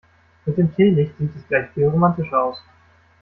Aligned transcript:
Mit 0.47 0.57
dem 0.57 0.75
Teelicht 0.75 1.15
sieht 1.19 1.35
es 1.35 1.47
gleich 1.47 1.69
viel 1.75 1.85
romantischer 1.87 2.45
aus. 2.45 2.57